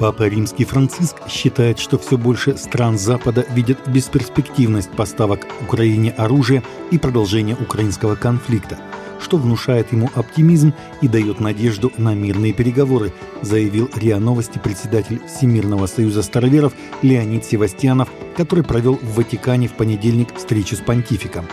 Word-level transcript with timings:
Папа 0.00 0.28
Римский 0.28 0.64
Франциск 0.64 1.16
считает, 1.28 1.78
что 1.78 1.98
все 1.98 2.16
больше 2.16 2.56
стран 2.56 2.96
Запада 2.96 3.44
видят 3.50 3.86
бесперспективность 3.86 4.90
поставок 4.92 5.46
Украине 5.60 6.12
оружия 6.12 6.62
и 6.90 6.96
продолжения 6.96 7.54
украинского 7.54 8.14
конфликта, 8.14 8.78
что 9.20 9.36
внушает 9.36 9.92
ему 9.92 10.10
оптимизм 10.14 10.72
и 11.02 11.08
дает 11.08 11.38
надежду 11.38 11.92
на 11.98 12.14
мирные 12.14 12.54
переговоры, 12.54 13.12
заявил 13.42 13.90
РИА 13.94 14.20
Новости 14.20 14.58
председатель 14.58 15.20
Всемирного 15.26 15.86
союза 15.86 16.22
староверов 16.22 16.72
Леонид 17.02 17.44
Севастьянов, 17.44 18.08
который 18.38 18.64
провел 18.64 18.94
в 18.94 19.16
Ватикане 19.16 19.68
в 19.68 19.74
понедельник 19.74 20.34
встречу 20.34 20.76
с 20.76 20.80
понтификом. 20.80 21.44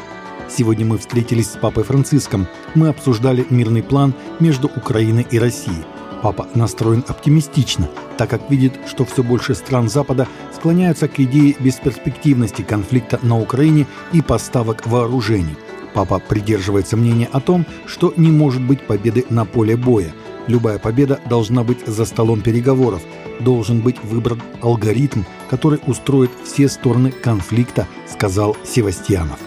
Сегодня 0.50 0.86
мы 0.86 1.00
встретились 1.00 1.52
с 1.52 1.58
папой 1.58 1.84
Франциском. 1.84 2.48
Мы 2.76 2.88
обсуждали 2.88 3.46
мирный 3.50 3.84
план 3.84 4.14
между 4.40 4.70
Украиной 4.70 5.28
и 5.30 5.38
Россией– 5.38 5.84
Папа 6.22 6.48
настроен 6.56 7.04
оптимистично, 7.08 7.88
так 8.18 8.30
как 8.30 8.50
видит, 8.50 8.74
что 8.88 9.06
все 9.06 9.24
больше 9.24 9.54
стран 9.54 9.88
Запада 9.88 10.28
склоняются 10.54 11.08
к 11.08 11.20
идее 11.20 11.56
бесперспективности 11.60 12.64
конфликта 12.64 13.20
на 13.22 13.40
Украине 13.40 13.86
и 14.14 14.22
поставок 14.22 14.88
вооружений. 14.88 15.56
Папа 15.94 16.20
придерживается 16.20 16.98
мнения 16.98 17.30
о 17.32 17.40
том, 17.40 17.66
что 17.86 18.14
не 18.18 18.32
может 18.32 18.62
быть 18.62 18.86
победы 18.86 19.26
на 19.30 19.46
поле 19.46 19.76
боя. 19.76 20.12
Любая 20.48 20.80
победа 20.80 21.20
должна 21.30 21.64
быть 21.64 21.86
за 21.86 22.06
столом 22.06 22.42
переговоров, 22.42 23.02
должен 23.40 23.82
быть 23.82 24.04
выбран 24.04 24.42
алгоритм, 24.62 25.24
который 25.50 25.80
устроит 25.86 26.32
все 26.44 26.68
стороны 26.68 27.12
конфликта, 27.12 27.88
сказал 28.08 28.56
Севастьянов. 28.64 29.40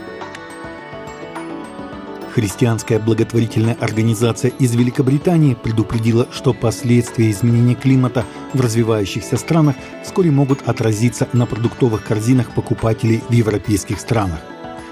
Христианская 2.32 3.00
благотворительная 3.00 3.76
организация 3.80 4.52
из 4.58 4.74
Великобритании 4.76 5.54
предупредила, 5.54 6.28
что 6.30 6.54
последствия 6.54 7.30
изменения 7.30 7.74
климата 7.74 8.24
в 8.54 8.60
развивающихся 8.60 9.36
странах 9.36 9.74
вскоре 10.04 10.30
могут 10.30 10.68
отразиться 10.68 11.28
на 11.32 11.46
продуктовых 11.46 12.04
корзинах 12.04 12.54
покупателей 12.54 13.20
в 13.28 13.32
европейских 13.32 13.98
странах. 13.98 14.38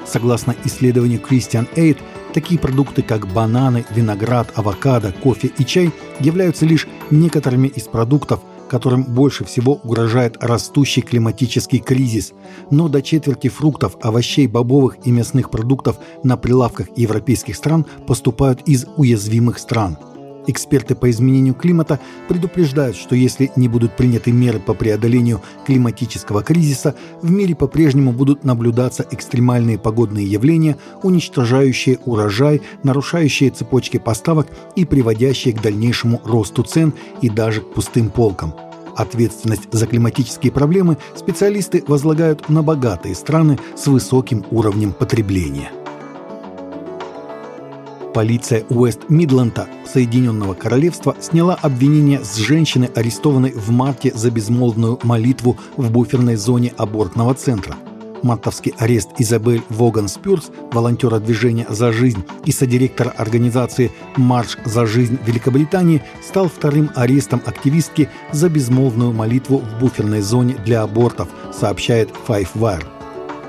Согласно 0.04 0.56
исследованию 0.64 1.20
Christian 1.20 1.68
Aid, 1.76 1.98
такие 2.34 2.58
продукты, 2.58 3.02
как 3.02 3.28
бананы, 3.28 3.84
виноград, 3.90 4.50
авокадо, 4.56 5.12
кофе 5.12 5.52
и 5.58 5.64
чай, 5.64 5.92
являются 6.18 6.66
лишь 6.66 6.88
некоторыми 7.10 7.68
из 7.68 7.84
продуктов, 7.84 8.40
которым 8.68 9.02
больше 9.02 9.44
всего 9.44 9.80
угрожает 9.82 10.36
растущий 10.40 11.02
климатический 11.02 11.78
кризис, 11.78 12.32
но 12.70 12.88
до 12.88 13.02
четверти 13.02 13.48
фруктов, 13.48 13.96
овощей, 14.00 14.46
бобовых 14.46 14.96
и 15.04 15.10
мясных 15.10 15.50
продуктов 15.50 15.98
на 16.22 16.36
прилавках 16.36 16.88
европейских 16.96 17.56
стран 17.56 17.86
поступают 18.06 18.62
из 18.62 18.86
уязвимых 18.96 19.58
стран. 19.58 19.98
Эксперты 20.48 20.94
по 20.94 21.10
изменению 21.10 21.52
климата 21.52 22.00
предупреждают, 22.26 22.96
что 22.96 23.14
если 23.14 23.52
не 23.54 23.68
будут 23.68 23.96
приняты 23.98 24.32
меры 24.32 24.58
по 24.58 24.72
преодолению 24.72 25.42
климатического 25.66 26.42
кризиса, 26.42 26.94
в 27.20 27.30
мире 27.30 27.54
по-прежнему 27.54 28.12
будут 28.12 28.44
наблюдаться 28.44 29.06
экстремальные 29.10 29.78
погодные 29.78 30.24
явления, 30.24 30.78
уничтожающие 31.02 31.98
урожай, 32.06 32.62
нарушающие 32.82 33.50
цепочки 33.50 33.98
поставок 33.98 34.46
и 34.74 34.86
приводящие 34.86 35.52
к 35.52 35.60
дальнейшему 35.60 36.22
росту 36.24 36.62
цен 36.62 36.94
и 37.20 37.28
даже 37.28 37.60
к 37.60 37.74
пустым 37.74 38.08
полкам. 38.08 38.54
Ответственность 38.96 39.68
за 39.70 39.86
климатические 39.86 40.50
проблемы 40.50 40.96
специалисты 41.14 41.84
возлагают 41.86 42.48
на 42.48 42.62
богатые 42.62 43.14
страны 43.14 43.58
с 43.76 43.86
высоким 43.86 44.46
уровнем 44.50 44.94
потребления. 44.94 45.70
Полиция 48.18 48.64
Уэст-Мидланда 48.68 49.68
Соединенного 49.86 50.54
Королевства 50.54 51.14
сняла 51.20 51.54
обвинение 51.54 52.24
с 52.24 52.34
женщины, 52.34 52.90
арестованной 52.92 53.52
в 53.52 53.70
марте 53.70 54.10
за 54.12 54.32
безмолвную 54.32 54.98
молитву 55.04 55.56
в 55.76 55.92
буферной 55.92 56.34
зоне 56.34 56.72
абортного 56.76 57.34
центра. 57.34 57.76
Мартовский 58.24 58.74
арест 58.76 59.10
Изабель 59.18 59.62
Воган 59.68 60.08
Спюрс, 60.08 60.50
волонтера 60.72 61.20
движения 61.20 61.68
«За 61.70 61.92
жизнь» 61.92 62.24
и 62.44 62.50
содиректора 62.50 63.10
организации 63.10 63.92
«Марш 64.16 64.58
за 64.64 64.84
жизнь» 64.84 65.16
Великобритании, 65.24 66.02
стал 66.20 66.48
вторым 66.48 66.90
арестом 66.96 67.40
активистки 67.46 68.08
за 68.32 68.48
безмолвную 68.48 69.12
молитву 69.12 69.58
в 69.58 69.78
буферной 69.78 70.22
зоне 70.22 70.56
для 70.64 70.82
абортов, 70.82 71.28
сообщает 71.52 72.10
Five 72.26 72.48
Wire. 72.56 72.97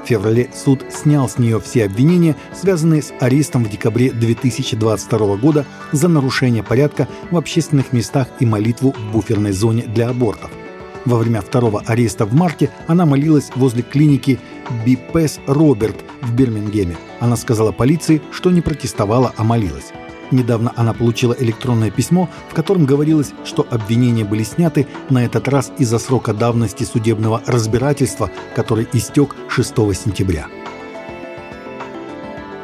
В 0.04 0.08
феврале 0.08 0.50
суд 0.54 0.84
снял 0.90 1.30
с 1.30 1.38
нее 1.38 1.60
все 1.60 1.86
обвинения, 1.86 2.36
связанные 2.54 3.02
с 3.02 3.14
арестом 3.20 3.64
в 3.64 3.70
декабре 3.70 4.12
2022 4.12 5.36
года 5.38 5.66
за 5.92 6.08
нарушение 6.08 6.64
порядка 6.64 7.08
в 7.32 7.38
общественных 7.38 7.94
местах 7.94 8.28
и 8.40 8.46
молитву 8.46 8.94
в 8.94 9.12
буферной 9.12 9.52
зоне 9.52 9.84
для 9.84 10.10
абортов. 10.10 10.52
Во 11.06 11.18
время 11.18 11.42
второго 11.42 11.82
ареста 11.86 12.26
в 12.26 12.34
марте 12.34 12.70
она 12.88 13.06
молилась 13.06 13.50
возле 13.56 13.84
клиники 13.84 14.40
Бипес 14.86 15.40
Роберт 15.48 15.98
в 16.22 16.34
Бирмингеме. 16.34 16.98
Она 17.20 17.36
сказала 17.36 17.72
полиции, 17.72 18.22
что 18.32 18.52
не 18.52 18.62
протестовала, 18.62 19.34
а 19.38 19.44
молилась. 19.44 19.92
Недавно 20.32 20.72
она 20.76 20.94
получила 20.94 21.36
электронное 21.38 21.92
письмо, 21.92 22.30
в 22.50 22.54
котором 22.54 22.86
говорилось, 22.86 23.32
что 23.46 23.66
обвинения 23.70 24.24
были 24.24 24.44
сняты 24.44 24.88
на 25.10 25.26
этот 25.26 25.48
раз 25.48 25.72
из-за 25.78 26.00
срока 26.00 26.34
давности 26.34 26.84
судебного 26.84 27.42
разбирательства, 27.46 28.30
который 28.56 28.88
истек 28.94 29.36
6 29.50 29.76
сентября. 29.96 30.48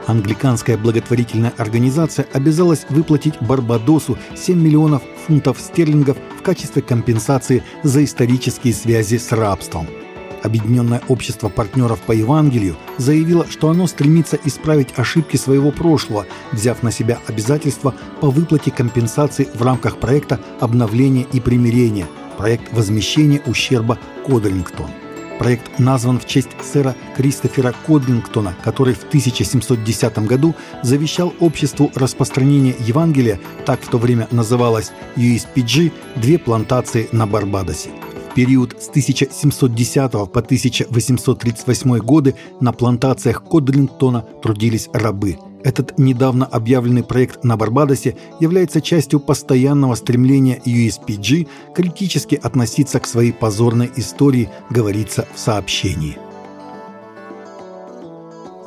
Англиканская 0.08 0.78
благотворительная 0.78 1.54
организация 1.58 2.28
обязалась 2.32 2.86
выплатить 2.90 3.42
Барбадосу 3.42 4.20
7 4.36 4.62
миллионов 4.62 5.02
фунтов 5.26 5.60
стерлингов 5.60 6.18
в 6.38 6.44
качестве 6.44 6.84
компенсации 6.84 7.64
за 7.82 8.04
исторические 8.04 8.76
связи 8.76 9.18
с 9.18 9.32
рабством– 9.32 9.88
Объединенное 10.46 11.02
общество 11.08 11.50
партнеров 11.50 12.00
по 12.02 12.12
Евангелию 12.12 12.78
заявило, 13.00 13.48
что 13.50 13.70
оно 13.70 13.88
стремится 13.88 14.38
исправить 14.46 14.90
ошибки 14.96 15.38
своего 15.38 15.72
прошлого, 15.72 16.28
взяв 16.52 16.84
на 16.84 16.92
себя 16.92 17.18
обязательства 17.26 17.96
по 18.22 18.30
выплате 18.30 18.70
компенсации 18.70 19.48
в 19.56 19.64
рамках 19.64 19.98
проекта 19.98 20.40
обновления 20.60 21.26
и 21.34 21.40
примирения», 21.40 22.06
проект 22.38 22.72
возмещения 22.74 23.42
ущерба 23.48 23.98
Кодрингтон. 24.24 24.92
Проект 25.40 25.80
назван 25.80 26.20
в 26.20 26.28
честь 26.28 26.50
сэра 26.62 26.96
Кристофера 27.18 27.74
Кодрингтона, 27.88 28.56
который 28.64 28.94
в 28.94 29.04
1710 29.04 30.20
году 30.28 30.54
завещал 30.84 31.34
обществу 31.40 31.92
распространения 31.96 32.76
Евангелия, 32.80 33.40
так 33.66 33.82
в 33.82 33.90
то 33.90 33.98
время 33.98 34.28
называлось 34.30 34.92
USPG, 35.16 35.92
две 36.18 36.38
плантации 36.38 37.10
на 37.12 37.26
Барбадосе 37.26 37.90
период 38.36 38.76
с 38.80 38.90
1710 38.90 40.12
по 40.12 40.40
1838 40.40 41.98
годы 42.00 42.36
на 42.60 42.74
плантациях 42.74 43.44
Кодлингтона 43.44 44.26
трудились 44.44 44.90
рабы. 44.94 45.38
Этот 45.64 45.98
недавно 45.98 46.46
объявленный 46.46 47.04
проект 47.04 47.44
на 47.44 47.58
Барбадосе 47.58 48.16
является 48.40 48.82
частью 48.82 49.20
постоянного 49.20 49.96
стремления 49.96 50.62
USPG 50.64 51.48
критически 51.74 52.36
относиться 52.36 53.00
к 53.00 53.08
своей 53.08 53.34
позорной 53.34 53.90
истории, 53.96 54.50
говорится 54.70 55.26
в 55.34 55.40
сообщении. 55.40 56.25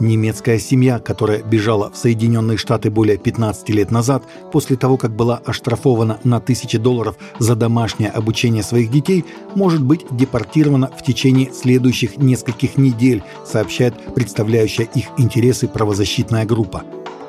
Немецкая 0.01 0.61
семья, 0.61 1.01
которая 1.01 1.43
бежала 1.43 1.91
в 1.91 1.97
Соединенные 1.97 2.57
Штаты 2.57 2.89
более 2.91 3.19
15 3.19 3.69
лет 3.71 3.91
назад, 3.91 4.23
после 4.53 4.77
того, 4.77 4.97
как 4.97 5.15
была 5.15 5.39
оштрафована 5.45 6.21
на 6.23 6.41
тысячи 6.41 6.79
долларов 6.79 7.17
за 7.41 7.57
домашнее 7.57 8.11
обучение 8.11 8.63
своих 8.63 8.93
детей, 8.93 9.25
может 9.57 9.83
быть 9.83 10.07
депортирована 10.11 10.89
в 10.97 11.03
течение 11.03 11.53
следующих 11.53 12.17
нескольких 12.17 12.77
недель, 12.79 13.25
сообщает 13.45 13.95
представляющая 14.15 14.85
их 14.95 15.07
интересы 15.19 15.67
правозащитная 15.67 16.47
группа. 16.47 16.85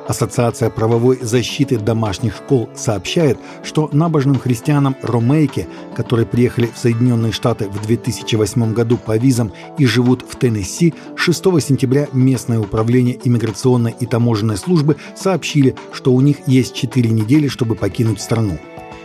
Ассоциация 0.10 0.72
правовой 0.72 1.20
защиты 1.22 1.78
домашних 1.78 2.36
школ 2.38 2.68
сообщает, 2.76 3.38
что 3.62 3.92
набожным 3.94 4.40
христианам 4.40 4.96
Ромейке, 5.04 5.68
которые 5.96 6.26
приехали 6.26 6.66
в 6.66 6.80
Соединенные 6.80 7.32
Штаты 7.32 7.70
в 7.70 7.80
2008 7.86 8.74
году 8.74 8.98
по 8.98 9.16
визам 9.18 9.54
и 9.78 9.86
живут 9.86 10.26
в 10.28 10.36
Теннесси, 10.36 10.96
6 11.16 11.44
сентября 11.62 12.08
местное 12.12 12.60
управление 12.60 13.20
иммиграционной 13.24 13.94
и 14.00 14.08
таможенной 14.08 14.58
службы 14.58 14.96
сообщили, 15.16 15.76
что 15.94 16.12
у 16.12 16.22
них 16.22 16.38
есть 16.48 16.74
4 16.74 17.08
недели, 17.12 17.48
чтобы 17.48 17.76
покинуть 17.76 18.20
страну. 18.20 18.58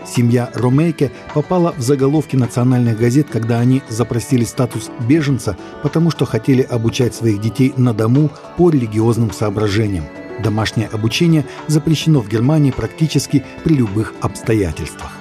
Семья 0.07 0.49
Ромейке 0.55 1.13
попала 1.35 1.75
в 1.77 1.83
заголовки 1.83 2.37
национальных 2.37 2.99
газет, 2.99 3.27
когда 3.31 3.61
они 3.61 3.83
запросили 3.91 4.45
статус 4.45 4.91
беженца, 5.07 5.59
потому 5.83 6.11
что 6.11 6.25
хотели 6.25 6.63
обучать 6.63 7.15
своих 7.15 7.43
детей 7.43 7.75
на 7.77 7.93
дому 7.93 8.31
по 8.57 8.71
религиозным 8.71 9.33
соображениям. 9.33 10.05
Домашнее 10.43 10.89
обучение 10.89 11.45
запрещено 11.67 12.21
в 12.21 12.29
Германии 12.29 12.71
практически 12.71 13.45
при 13.63 13.75
любых 13.75 14.15
обстоятельствах. 14.21 15.13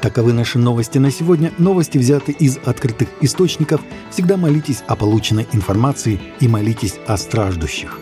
Таковы 0.00 0.32
наши 0.32 0.58
новости 0.58 0.98
на 0.98 1.10
сегодня. 1.10 1.52
Новости 1.58 1.98
взяты 1.98 2.32
из 2.32 2.58
открытых 2.64 3.08
источников. 3.20 3.80
Всегда 4.10 4.36
молитесь 4.36 4.82
о 4.86 4.94
полученной 4.94 5.48
информации 5.52 6.20
и 6.38 6.48
молитесь 6.48 6.94
о 7.06 7.16
страждущих. 7.16 7.98